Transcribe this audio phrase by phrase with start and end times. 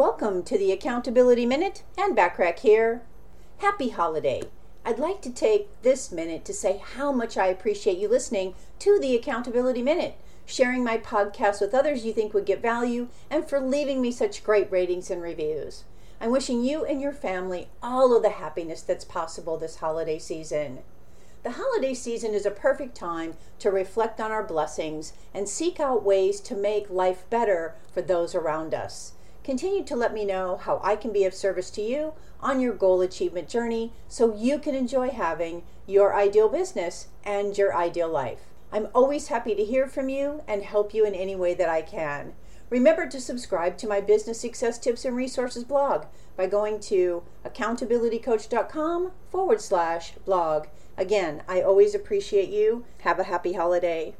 [0.00, 3.02] Welcome to the Accountability Minute Ann Bachrach here.
[3.58, 4.40] Happy holiday.
[4.82, 8.98] I'd like to take this minute to say how much I appreciate you listening to
[8.98, 10.14] the Accountability Minute,
[10.46, 14.42] sharing my podcast with others you think would get value, and for leaving me such
[14.42, 15.84] great ratings and reviews.
[16.18, 20.78] I'm wishing you and your family all of the happiness that's possible this holiday season.
[21.42, 26.02] The holiday season is a perfect time to reflect on our blessings and seek out
[26.02, 29.12] ways to make life better for those around us.
[29.50, 32.72] Continue to let me know how I can be of service to you on your
[32.72, 38.42] goal achievement journey so you can enjoy having your ideal business and your ideal life.
[38.72, 41.82] I'm always happy to hear from you and help you in any way that I
[41.82, 42.34] can.
[42.70, 46.04] Remember to subscribe to my business success tips and resources blog
[46.36, 50.68] by going to accountabilitycoach.com forward slash blog.
[50.96, 52.84] Again, I always appreciate you.
[53.00, 54.14] Have a happy holiday.